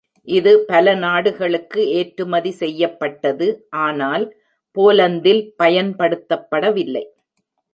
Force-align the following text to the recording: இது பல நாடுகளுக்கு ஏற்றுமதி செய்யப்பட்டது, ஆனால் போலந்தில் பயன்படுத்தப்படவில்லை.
இது 0.27 0.51
பல 0.69 0.93
நாடுகளுக்கு 1.03 1.81
ஏற்றுமதி 1.99 2.51
செய்யப்பட்டது, 2.61 3.47
ஆனால் 3.85 4.25
போலந்தில் 4.75 5.43
பயன்படுத்தப்படவில்லை. 5.63 7.05